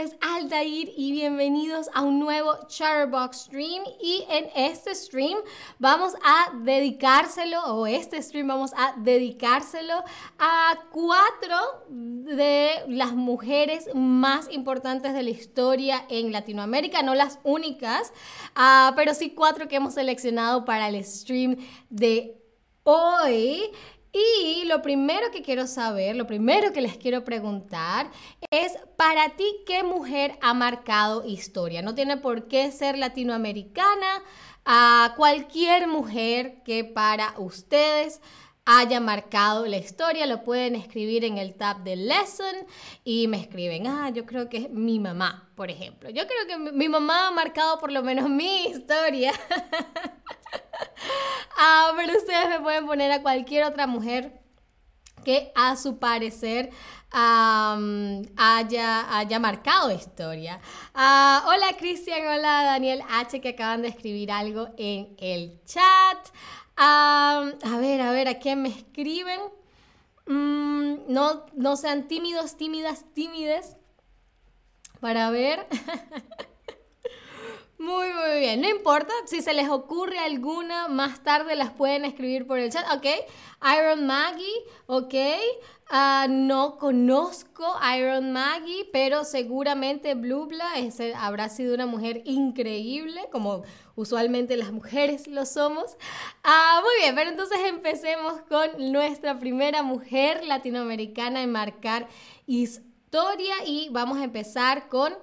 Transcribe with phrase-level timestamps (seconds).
[0.00, 3.82] es Altair y bienvenidos a un nuevo Chatterbox Stream.
[4.00, 5.36] Y en este stream
[5.78, 10.02] vamos a dedicárselo, o este stream vamos a dedicárselo
[10.38, 11.54] a cuatro
[11.90, 18.10] de las mujeres más importantes de la historia en Latinoamérica, no las únicas,
[18.56, 21.58] uh, pero sí cuatro que hemos seleccionado para el stream
[21.90, 22.40] de
[22.84, 23.70] hoy.
[24.12, 28.10] Y lo primero que quiero saber, lo primero que les quiero preguntar
[28.50, 31.80] es, para ti, ¿qué mujer ha marcado historia?
[31.82, 34.22] No tiene por qué ser latinoamericana,
[34.64, 38.20] a cualquier mujer que para ustedes
[38.64, 42.54] haya marcado la historia, lo pueden escribir en el tab de lesson
[43.04, 46.10] y me escriben, ah, yo creo que es mi mamá, por ejemplo.
[46.10, 49.32] Yo creo que mi mamá ha marcado por lo menos mi historia.
[51.58, 54.40] ah, pero ustedes me pueden poner a cualquier otra mujer
[55.24, 56.70] que a su parecer
[57.12, 60.60] haya, haya marcado historia.
[60.94, 66.18] Ah, hola Cristian, hola Daniel H que acaban de escribir algo en el chat.
[66.82, 69.40] A ver, a ver, ¿a quién me escriben?
[70.26, 73.76] Mm, no, no sean tímidos, tímidas, tímides.
[75.00, 75.66] Para ver.
[77.80, 78.60] Muy, muy bien.
[78.60, 82.84] No importa, si se les ocurre alguna, más tarde las pueden escribir por el chat.
[82.94, 83.06] Ok,
[83.74, 85.14] Iron Maggie, ok.
[85.90, 87.64] Uh, no conozco
[87.96, 93.62] Iron Maggie, pero seguramente Blubla ese, habrá sido una mujer increíble, como
[93.94, 95.96] usualmente las mujeres lo somos.
[96.44, 102.08] Uh, muy bien, pero entonces empecemos con nuestra primera mujer latinoamericana en marcar
[102.46, 105.14] historia y vamos a empezar con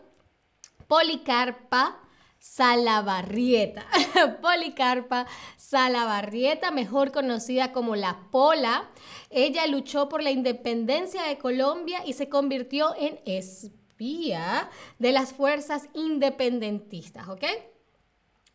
[0.88, 2.02] Policarpa.
[2.40, 3.86] Salabarrieta.
[4.42, 8.90] Policarpa Salabarrieta, mejor conocida como la Pola.
[9.30, 15.90] Ella luchó por la independencia de Colombia y se convirtió en espía de las fuerzas
[15.94, 17.44] independentistas, ¿ok?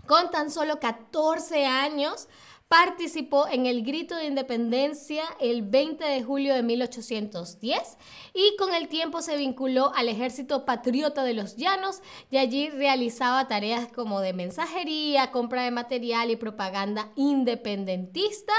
[0.06, 2.28] Con tan solo 14 años,
[2.72, 7.98] participó en el grito de independencia el 20 de julio de 1810
[8.32, 12.00] y con el tiempo se vinculó al ejército patriota de los llanos
[12.30, 18.54] y allí realizaba tareas como de mensajería, compra de material y propaganda independentista.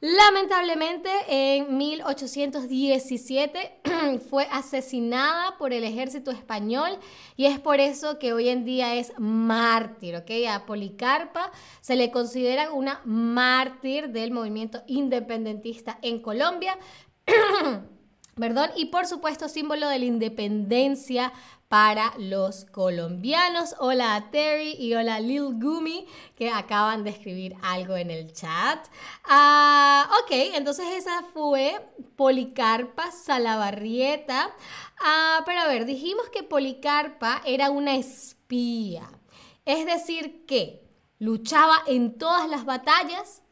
[0.00, 3.80] Lamentablemente, en 1817
[4.28, 6.98] fue asesinada por el ejército español
[7.34, 10.30] y es por eso que hoy en día es mártir, ¿ok?
[10.50, 16.78] A Policarpa se le considera una mártir del movimiento independentista en Colombia.
[18.36, 21.32] Perdón, y por supuesto símbolo de la independencia
[21.68, 23.74] para los colombianos.
[23.78, 26.06] Hola a Terry y hola Lil Gumi
[26.36, 28.86] que acaban de escribir algo en el chat.
[29.24, 31.74] Ah, ok, entonces esa fue
[32.16, 34.54] Policarpa Salabarrieta.
[35.00, 39.10] Ah, pero a ver, dijimos que Policarpa era una espía.
[39.64, 40.86] Es decir, que
[41.18, 43.42] luchaba en todas las batallas,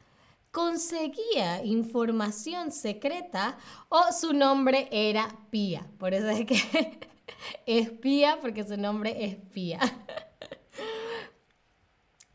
[0.53, 3.59] conseguía información secreta
[3.89, 5.85] o su nombre era Pía.
[5.99, 7.14] Por eso es que
[7.67, 9.81] espía porque su nombre es espía.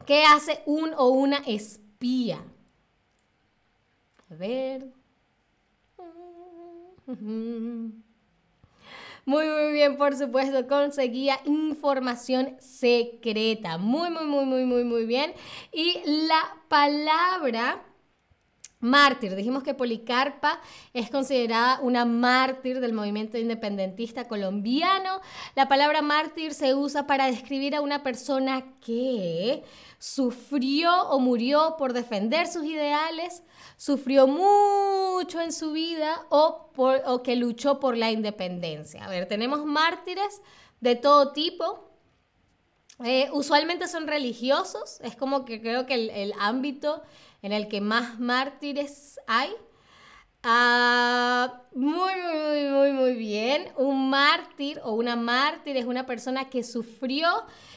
[0.06, 2.44] ¿Qué hace un o una espía?
[4.32, 4.88] A ver.
[9.26, 13.78] Muy, muy bien, por supuesto, conseguía información secreta.
[13.78, 15.34] Muy, muy, muy, muy, muy, muy bien.
[15.72, 17.84] Y la palabra
[18.82, 20.62] Mártir, dijimos que Policarpa
[20.94, 25.20] es considerada una mártir del movimiento independentista colombiano.
[25.54, 29.66] La palabra mártir se usa para describir a una persona que
[29.98, 33.44] sufrió o murió por defender sus ideales,
[33.76, 36.72] sufrió mucho en su vida o,
[37.22, 39.04] que luchó por la independencia.
[39.04, 40.42] A ver, tenemos mártires
[40.80, 41.90] de todo tipo.
[43.04, 47.02] Eh, usualmente son religiosos, es como que creo que el ámbito
[47.42, 49.52] en el que más mártires hay.
[50.42, 53.74] Ah, muy, muy, muy, muy bien.
[53.76, 57.28] Un mártir o una mártir es una persona que sufrió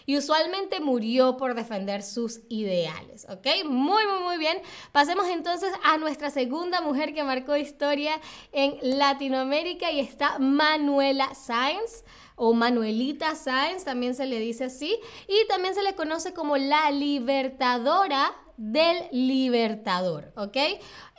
[0.06, 3.26] y usualmente murió por defender sus ideales.
[3.28, 3.46] ¿Ok?
[3.64, 4.58] Muy, muy, muy bien.
[4.92, 8.20] Pasemos entonces a nuestra segunda mujer que marcó historia
[8.52, 12.04] en Latinoamérica y está Manuela Sáenz
[12.37, 14.98] o Manuelita Sáenz, también se le dice así,
[15.28, 20.56] y también se le conoce como la libertadora del Libertador, ¿ok?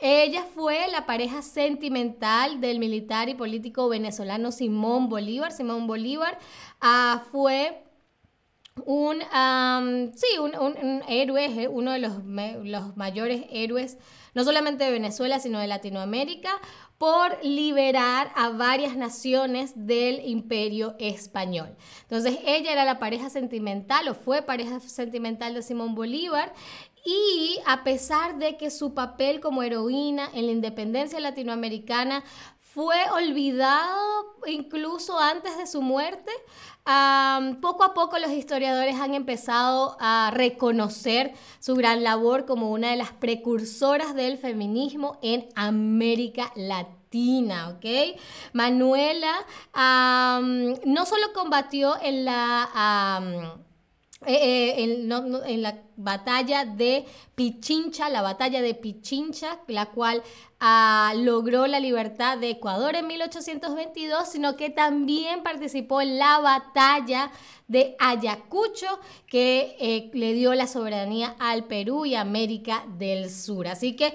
[0.00, 5.52] Ella fue la pareja sentimental del militar y político venezolano Simón Bolívar.
[5.52, 6.38] Simón Bolívar
[6.80, 7.82] ah, fue
[8.86, 9.20] un,
[10.14, 12.24] sí, un, héroe, uno de los,
[12.64, 13.98] los mayores héroes,
[14.32, 16.50] no solamente de Venezuela, sino de Latinoamérica,
[16.96, 21.76] por liberar a varias naciones del imperio español.
[22.02, 26.54] Entonces ella era la pareja sentimental o fue pareja sentimental de Simón Bolívar
[27.04, 32.24] y a pesar de que su papel como heroína en la independencia latinoamericana
[32.74, 36.32] fue olvidado incluso antes de su muerte,
[37.60, 42.96] poco a poco los historiadores han empezado a reconocer su gran labor como una de
[42.96, 47.68] las precursoras del feminismo en América Latina.
[47.68, 48.18] ¿ok?
[48.54, 49.34] Manuela
[50.84, 53.60] no solo combatió en la...
[54.26, 57.04] eh, en, la batalla de
[57.34, 60.22] Pichincha, la batalla de Pichincha, la cual
[60.60, 67.30] ah, logró la libertad de Ecuador en 1822, sino que también participó en la batalla
[67.68, 68.86] de Ayacucho,
[69.26, 73.68] que eh, le dio la soberanía al Perú y América del Sur.
[73.68, 74.14] Así que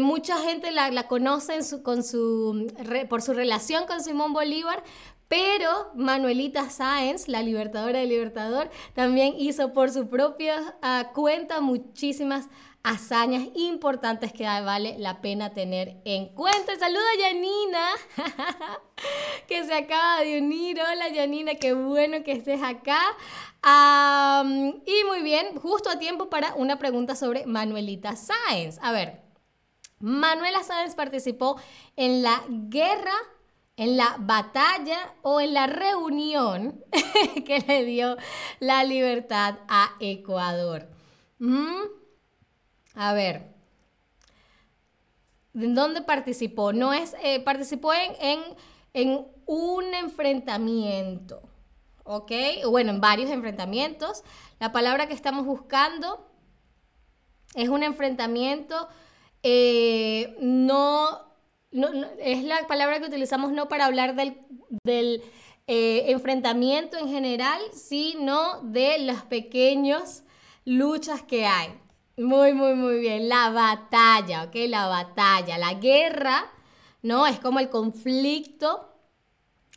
[0.00, 2.72] mucha gente la, conoce con su,
[3.08, 4.82] por su relación con Simón Bolívar,
[5.28, 12.48] pero Manuelita Sáenz, la libertadora del Libertador, también hizo por su propia ah, cuenta muchísimas
[12.82, 16.76] hazañas importantes que vale la pena tener en cuenta.
[16.78, 18.78] Saluda a
[19.48, 20.80] que se acaba de unir.
[20.80, 23.00] Hola Yanina, qué bueno que estés acá.
[24.86, 28.78] y muy bien, justo a tiempo para una pregunta sobre Manuelita Sáenz.
[28.80, 29.20] A ver,
[29.98, 31.60] Manuela Sáenz participó
[31.96, 33.12] en la guerra
[33.78, 36.84] en la batalla o en la reunión
[37.46, 38.16] que le dio
[38.58, 40.88] la libertad a Ecuador.
[41.38, 41.84] Mm.
[42.96, 43.54] A ver,
[45.54, 46.72] ¿en dónde participó?
[46.72, 48.40] No es, eh, participó en,
[48.92, 51.48] en, un enfrentamiento,
[52.02, 52.32] ¿ok?
[52.68, 54.24] Bueno, en varios enfrentamientos.
[54.58, 56.28] La palabra que estamos buscando
[57.54, 58.88] es un enfrentamiento
[59.44, 61.27] eh, no
[61.70, 65.22] es la palabra que utilizamos no para hablar del,
[65.66, 70.24] eh, enfrentamiento en general, sino de las pequeñas
[70.64, 71.78] luchas que hay.
[72.16, 73.28] Muy, muy, muy bien.
[73.28, 74.54] La batalla, ¿ok?
[74.68, 75.58] La batalla.
[75.58, 76.50] La guerra,
[77.02, 77.26] ¿no?
[77.26, 78.88] Es como el conflicto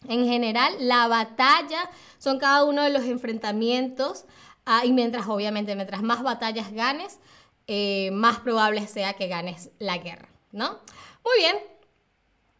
[0.07, 0.73] en general.
[0.79, 4.25] La batalla son cada uno de los enfrentamientos.
[4.65, 7.19] Ah, y mientras, obviamente, mientras más batallas ganes,
[7.67, 10.79] eh, más probable sea que ganes la guerra, ¿no?
[11.23, 11.55] Muy bien,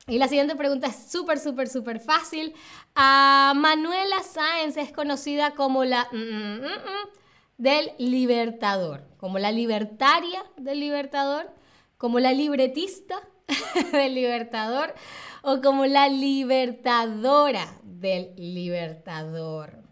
[0.08, 2.54] y la siguiente pregunta es súper, súper, súper fácil.
[2.96, 7.10] Ah, Manuela Sáenz es conocida como la mm, mm, mm,
[7.58, 11.52] del libertador, como la libertaria del libertador,
[11.98, 13.22] como la libretista
[13.92, 14.96] del libertador
[15.44, 19.84] o como la libertadora del libertador.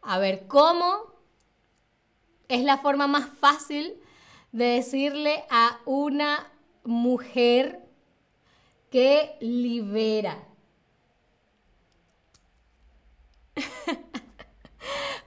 [0.00, 1.12] A ver, ¿cómo
[2.48, 4.00] es la forma más fácil
[4.52, 6.50] de decirle a una
[6.84, 7.87] mujer
[8.90, 10.46] que libera.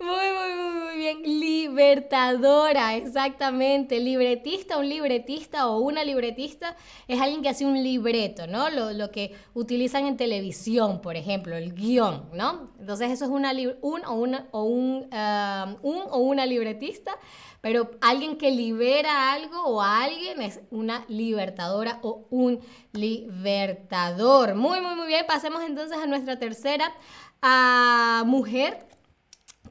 [0.01, 1.21] Muy, muy, muy, bien.
[1.39, 3.99] Libertadora, exactamente.
[3.99, 6.75] Libretista, un libretista o una libretista
[7.07, 8.69] es alguien que hace un libreto, ¿no?
[8.69, 12.71] Lo, que utilizan en televisión, por ejemplo, el guion, ¿no?
[12.79, 13.51] Entonces eso es una,
[13.81, 17.11] un, o, una, o un, ah, un o una libretista.
[17.61, 22.59] Pero alguien que libera algo o alguien es una libertadora o un
[22.91, 24.55] libertador.
[24.55, 25.25] Muy, muy, muy bien.
[25.27, 26.91] Pasemos entonces a nuestra tercera
[27.43, 28.87] ah, mujer,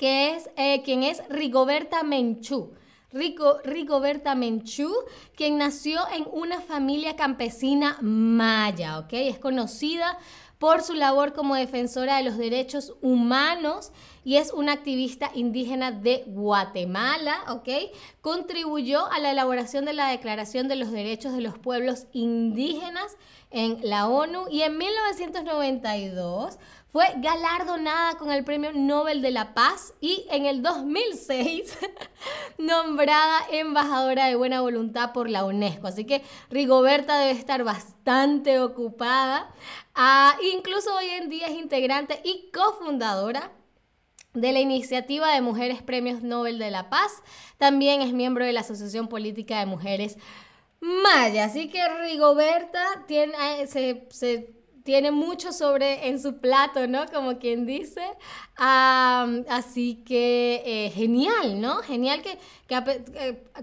[0.00, 2.72] que es eh, quien es Rigoberta Menchú.
[3.12, 4.90] Rigoberta Menchú,
[5.36, 9.12] quien nació en una familia campesina maya, ¿ok?
[9.12, 10.18] Es conocida
[10.58, 13.92] por su labor como defensora de los derechos humanos
[14.24, 17.68] y es una activista indígena de Guatemala, ¿ok?
[18.20, 23.16] Contribuyó a la elaboración de la Declaración de los Derechos de los Pueblos Indígenas
[23.50, 26.58] en la ONU y en 1992
[26.92, 31.78] fue galardonada con el Premio Nobel de la Paz y en el 2006
[32.58, 35.86] nombrada embajadora de buena voluntad por la UNESCO.
[35.86, 39.52] Así que Rigoberta debe estar bastante ocupada.
[39.94, 43.52] Ah, incluso hoy en día es integrante y cofundadora
[44.34, 47.22] de la iniciativa de Mujeres Premios Nobel de la Paz.
[47.58, 50.16] También es miembro de la Asociación Política de Mujeres
[50.80, 51.44] Maya.
[51.44, 57.06] Así que Rigoberta tiene, eh, mucho sobre en su plato, ¿no?
[57.06, 58.02] Como quien dice.
[58.56, 61.76] así que eh, genial, ¿no?
[61.78, 62.38] Genial que,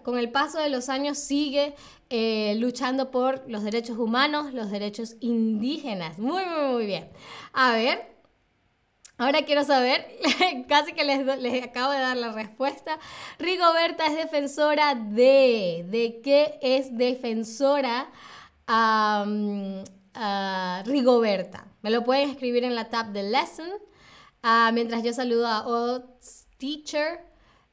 [0.04, 1.76] con el paso de los años sigue
[2.10, 6.20] eh, luchando por los derechos humanos, los derechos indígenas.
[6.20, 7.10] Muy, muy, muy bien.
[7.52, 8.17] A ver,
[9.20, 10.06] Ahora quiero saber,
[10.68, 13.00] casi que les, acabo de dar la respuesta.
[13.40, 15.86] Rigoberta es defensora de.
[15.88, 18.12] ¿De qué es defensora
[20.86, 21.66] Rigoberta?
[21.82, 23.70] Me lo pueden escribir en la tab de lesson.
[24.44, 27.20] Ah, mientras yo saludo a Ots Teacher,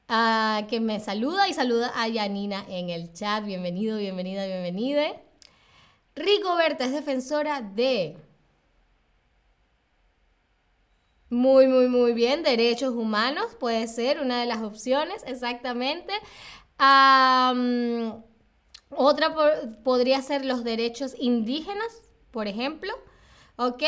[0.07, 3.45] ah, que me saluda y saluda a Yanina en el chat.
[3.45, 5.11] Bienvenido, bienvenida, bienvenida.
[6.15, 8.17] Rigoberta es defensora de
[11.29, 12.43] muy, muy, muy bien.
[12.43, 16.13] Derechos humanos puede ser una de las opciones, exactamente.
[18.89, 19.35] otra
[19.83, 22.93] podría ser los derechos indígenas, por ejemplo.
[23.57, 23.83] ¿Ok?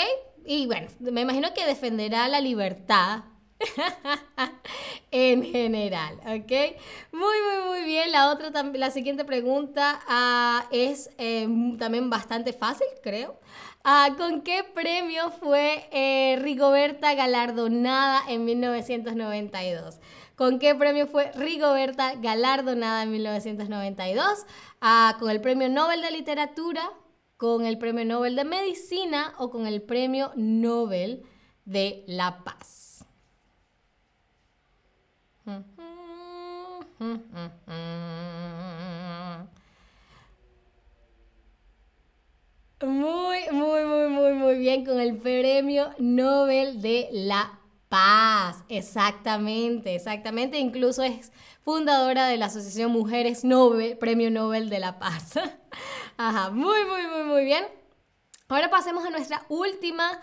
[0.46, 3.24] Y bueno, me imagino que defenderá la libertad
[5.12, 6.78] en general, ¿ok?
[7.12, 8.12] Muy, muy, muy bien.
[8.12, 13.40] La otra, la siguiente pregunta ah, es em, también bastante fácil, creo.
[13.84, 20.00] Ah, ¿Con qué premio fue eh, Rigoberta galardonada en 1992?
[20.36, 24.46] ¿Con qué premio fue Rigoberta galardonada en 1992?
[24.82, 26.92] Ah, ¿Con el Premio Nobel de Literatura?
[27.38, 29.34] ¿Con el Premio Nobel de Medicina?
[29.40, 31.24] ¿O con el Premio Nobel
[31.66, 33.06] de la Paz?
[42.86, 48.64] Muy, muy, muy, muy, muy bien con el Premio Nobel de la Paz.
[48.70, 50.60] Exactamente, exactamente.
[50.60, 51.32] Incluso es
[51.64, 55.40] fundadora de la Asociación Mujeres Nobel, Premio Nobel de la Paz.
[56.18, 57.66] Ajá, muy, muy, muy, muy bien.
[58.48, 60.22] Ahora pasemos a nuestra última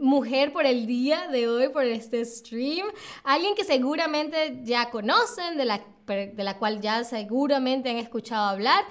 [0.00, 2.88] mujer por el día de hoy, por este stream.
[3.22, 8.84] Alguien que seguramente ya conocen, de la, de la cual ya seguramente han escuchado hablar.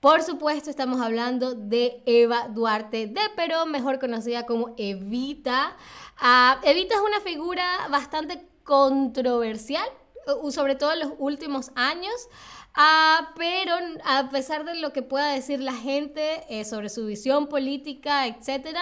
[0.00, 5.74] Por supuesto, estamos hablando de Eva Duarte de Perón, mejor conocida como Evita.
[6.18, 9.88] Ah, Evita es una figura bastante controversial,
[10.50, 12.28] sobre todo en los últimos años.
[12.74, 13.74] Ah, pero
[14.04, 18.76] a pesar de lo que pueda decir la gente eh, sobre su visión política, etc.,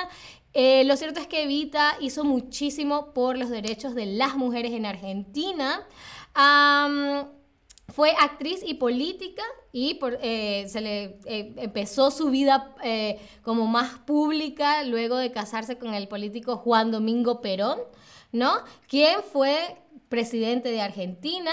[0.52, 4.84] eh, lo cierto es que Evita hizo muchísimo por los derechos de las mujeres en
[4.84, 5.86] Argentina.
[7.88, 13.98] Fue actriz y política y eh, se le eh, empezó su vida eh, como más
[14.00, 17.78] pública luego de casarse con el político Juan Domingo Perón,
[18.32, 18.52] ¿no?
[18.88, 19.76] Quien fue
[20.08, 21.50] presidente de Argentina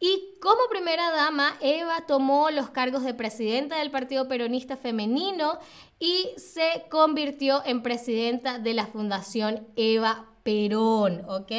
[0.00, 5.58] y como primera dama Eva tomó los cargos de presidenta del Partido Peronista Femenino
[5.98, 11.52] y se convirtió en presidenta de la Fundación Eva Perón, ¿ok?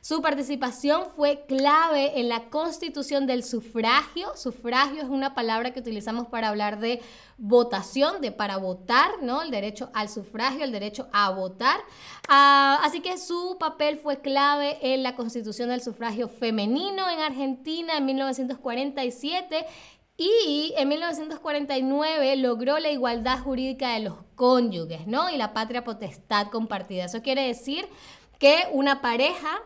[0.00, 4.36] Su participación fue clave en la constitución del sufragio.
[4.36, 7.00] Sufragio es una palabra que utilizamos para hablar de
[7.38, 9.42] votación, de para votar, ¿no?
[9.42, 11.80] El derecho al sufragio, el derecho a votar.
[12.28, 17.96] Ah, así que su papel fue clave en la constitución del sufragio femenino en Argentina
[17.96, 19.66] en 1947
[20.16, 25.30] y en 1949 logró la igualdad jurídica de los cónyuges, ¿no?
[25.30, 27.06] Y la patria potestad compartida.
[27.06, 27.88] Eso quiere decir
[28.42, 29.62] que una pareja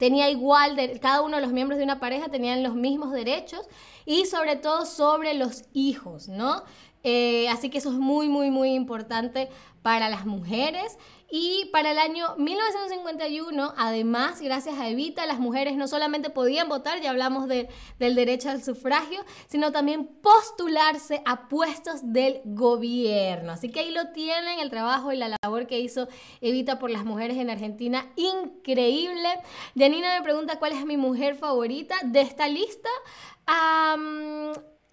[0.00, 3.68] tenía igual, de, cada uno de los miembros de una pareja tenían los mismos derechos
[4.04, 6.64] y sobre todo sobre los hijos, ¿no?
[7.04, 9.48] Eh, así que eso es muy, muy, muy importante
[9.82, 10.98] para las mujeres.
[11.36, 17.00] Y para el año 1951, además, gracias a Evita, las mujeres no solamente podían votar,
[17.00, 23.50] ya hablamos del derecho al sufragio, sino también postularse a puestos del gobierno.
[23.50, 26.06] Así que ahí lo tienen, el trabajo y la labor que hizo
[26.40, 29.28] Evita por las mujeres en Argentina, increíble.
[29.76, 32.90] Janina me pregunta cuál es mi mujer favorita de esta lista.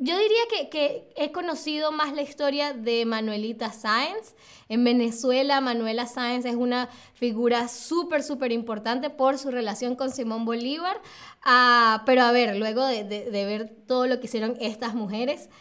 [0.03, 4.33] Yo diría que, he conocido más la historia de Manuelita Sáenz.
[4.67, 10.43] En Venezuela, Manuela Sáenz es una figura súper, súper importante por su relación con Simón
[10.43, 10.99] Bolívar.
[11.43, 15.51] Ah, pero a ver, luego de, ver todo lo que hicieron estas mujeres,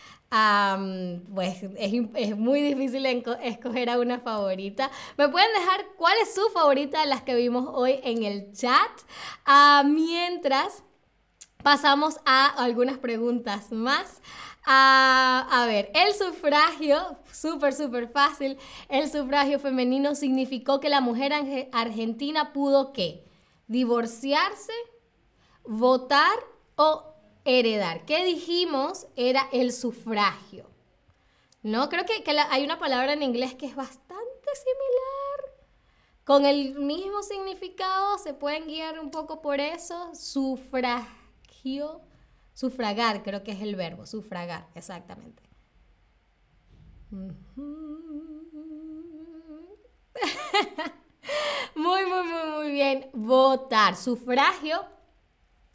[1.35, 4.91] pues es, muy difícil escoger a una favorita.
[5.19, 8.91] ¿Me pueden dejar cuál es su favorita de las que vimos hoy en el chat?
[9.45, 10.83] Ah, mientras
[11.63, 14.21] pasamos a algunas preguntas más.
[14.67, 21.33] A, ver, el sufragio, súper, súper fácil, el sufragio femenino significó que la mujer
[21.73, 23.25] argentina pudo qué?
[23.69, 24.73] Divorciarse,
[25.65, 26.39] votar
[26.77, 27.15] o
[27.45, 28.05] heredar.
[28.05, 29.07] ¿Qué dijimos?
[29.17, 30.69] Era el sufragio.
[31.63, 31.89] ¿No?
[31.89, 35.61] Creo que, hay una palabra en inglés que es bastante similar.
[36.25, 40.15] Con el mismo significado, se pueden guiar un poco por eso.
[40.15, 41.20] Sufragio
[42.55, 45.43] Sufragar, creo que es el verbo, sufragar, exactamente.
[51.75, 53.11] Muy, muy, muy, muy bien.
[53.13, 53.97] Votar.
[53.97, 54.85] Sufragio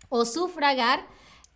[0.10, 1.06] o sufragar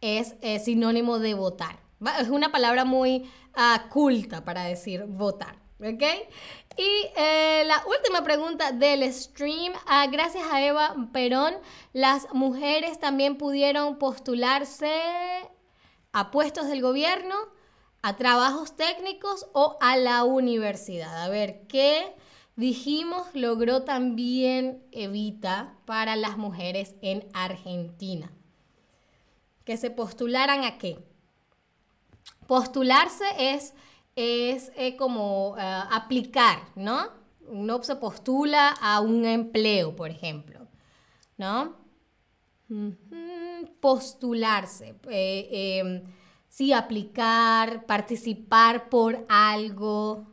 [0.02, 1.80] es, sinónimo de votar.
[2.20, 5.58] Es una palabra muy ah, culta para decir votar.
[5.80, 6.04] ¿Ok?
[6.78, 9.74] Y eh, la última pregunta del stream.
[9.86, 11.56] Ah, gracias a Eva Perón,
[11.94, 14.92] las mujeres también pudieron postularse
[16.12, 17.36] a puestos del gobierno,
[18.02, 21.24] a trabajos técnicos o a la universidad.
[21.24, 22.14] A ver, ¿qué
[22.56, 28.32] dijimos logró también Evita para las mujeres en Argentina?
[29.64, 31.00] Que se postularan a qué?
[32.48, 33.74] Postularse es
[34.16, 35.62] es eh, como eh,
[35.92, 37.10] aplicar, ¿no?
[37.48, 40.68] Uno se postula a un empleo, por ejemplo,
[41.38, 41.78] ¿no?
[43.80, 46.04] Postularse, eh, em,
[46.48, 50.28] sí, aplicar, participar por algo.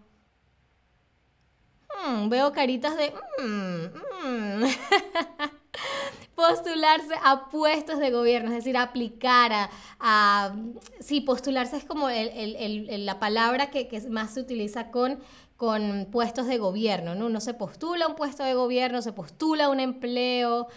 [1.88, 3.14] Hmm, veo caritas de...
[3.42, 3.86] Mm,
[4.24, 4.64] mm.
[6.34, 10.54] postularse a puestos de gobierno, es decir, aplicar a,
[11.00, 15.18] sí, postularse es como la palabra que, más se utiliza con,
[15.56, 17.26] con puestos de gobierno, ¿no?
[17.26, 20.68] Uno se postula a un puesto de gobierno, se postula a un empleo,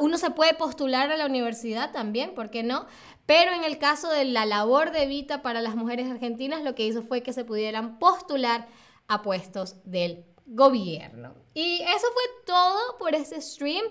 [0.00, 2.86] uno se puede postular a la universidad también, ¿por qué no?
[3.24, 6.86] Pero en el caso de la labor de Vita para las mujeres argentinas, lo que
[6.86, 8.68] hizo fue que se pudieran postular
[9.08, 11.34] a puestos del gobierno.
[11.54, 13.84] Y eso fue todo por ese stream.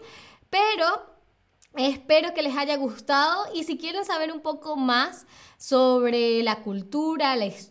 [0.52, 0.86] Pero
[1.76, 5.26] espero que les haya gustado y si quieren saber un poco más
[5.58, 7.71] sobre la cultura, la historia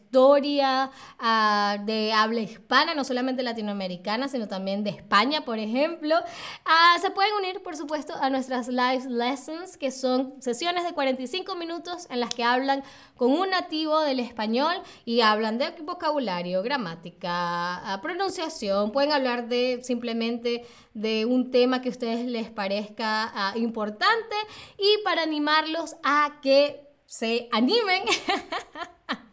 [1.19, 6.17] ah, de habla hispana, no solamente latinoamericana, sino también de España, por ejemplo.
[6.65, 11.55] Ah, se pueden unir, por supuesto, a nuestras live lessons, que son sesiones de 45
[11.55, 12.83] minutos en las que hablan
[13.17, 14.75] con un nativo del español
[15.05, 20.65] y hablan de vocabulario, gramática, ah, pronunciación, pueden hablar de simplemente
[20.95, 24.37] de un tema que a ustedes les parezca importante
[24.79, 28.05] y para animarlos a que se animen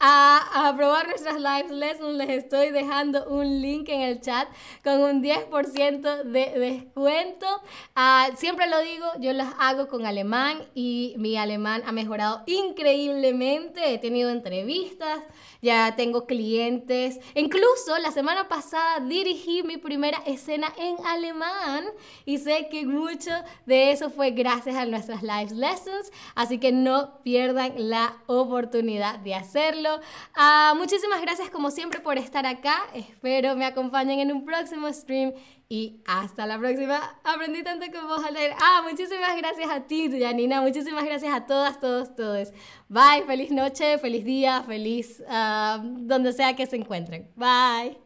[0.00, 4.48] a, probar nuestras live lessons, les estoy dejando un link en el chat
[4.84, 7.46] con un 10% de descuento.
[7.94, 13.94] Ah, siempre lo digo, yo las hago con alemán y mi alemán ha mejorado increíblemente.
[13.94, 15.20] He tenido entrevistas,
[15.62, 17.18] ya tengo clientes.
[17.34, 21.84] Incluso la semana pasada dirigí mi primera escena en alemán
[22.24, 23.30] y sé que mucho
[23.64, 29.34] de eso fue gracias a nuestras live lessons, así que no pierdan la oportunidad de
[29.34, 30.00] hacerlo.
[30.34, 32.78] Ah, muchísimas gracias como siempre por estar acá.
[32.94, 35.34] Espero me acompañen en un próximo stream
[35.68, 37.18] y hasta la próxima.
[37.24, 38.54] Aprendí tanto con vos leer.
[38.60, 40.62] Ah, muchísimas gracias a ti, Janina.
[40.62, 42.52] Muchísimas gracias a todas, todos, todos.
[42.88, 47.30] Bye, feliz noche, feliz día, feliz ah, donde sea que se encuentren.
[47.34, 48.05] Bye.